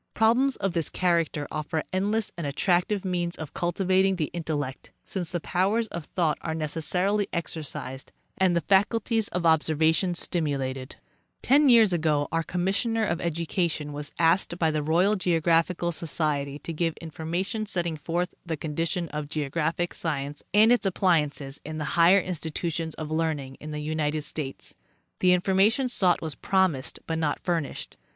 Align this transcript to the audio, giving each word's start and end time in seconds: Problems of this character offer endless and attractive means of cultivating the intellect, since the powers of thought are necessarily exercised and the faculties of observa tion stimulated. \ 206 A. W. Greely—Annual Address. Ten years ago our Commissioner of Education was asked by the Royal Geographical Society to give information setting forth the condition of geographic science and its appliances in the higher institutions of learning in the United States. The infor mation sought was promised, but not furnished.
Problems 0.15 0.55
of 0.55 0.73
this 0.73 0.89
character 0.89 1.47
offer 1.51 1.83
endless 1.93 2.31
and 2.35 2.47
attractive 2.47 3.05
means 3.05 3.35
of 3.35 3.53
cultivating 3.53 4.15
the 4.15 4.31
intellect, 4.33 4.89
since 5.05 5.29
the 5.29 5.39
powers 5.39 5.85
of 5.89 6.05
thought 6.05 6.39
are 6.41 6.55
necessarily 6.55 7.27
exercised 7.31 8.11
and 8.35 8.55
the 8.55 8.61
faculties 8.61 9.27
of 9.27 9.43
observa 9.43 9.93
tion 9.93 10.15
stimulated. 10.15 10.95
\ 11.19 11.41
206 11.43 11.43
A. 11.43 11.45
W. 11.45 11.45
Greely—Annual 11.45 11.45
Address. 11.45 11.47
Ten 11.49 11.69
years 11.69 11.93
ago 11.93 12.27
our 12.31 12.41
Commissioner 12.41 13.05
of 13.05 13.21
Education 13.21 13.93
was 13.93 14.11
asked 14.17 14.57
by 14.57 14.71
the 14.71 14.81
Royal 14.81 15.15
Geographical 15.15 15.91
Society 15.91 16.57
to 16.57 16.73
give 16.73 16.97
information 16.97 17.67
setting 17.67 17.95
forth 17.95 18.33
the 18.43 18.57
condition 18.57 19.07
of 19.09 19.29
geographic 19.29 19.93
science 19.93 20.41
and 20.51 20.71
its 20.71 20.87
appliances 20.87 21.61
in 21.63 21.77
the 21.77 21.93
higher 21.93 22.19
institutions 22.19 22.95
of 22.95 23.11
learning 23.11 23.53
in 23.59 23.69
the 23.69 23.79
United 23.83 24.23
States. 24.23 24.73
The 25.19 25.29
infor 25.37 25.55
mation 25.55 25.87
sought 25.87 26.23
was 26.23 26.33
promised, 26.33 26.97
but 27.05 27.19
not 27.19 27.39
furnished. 27.43 27.97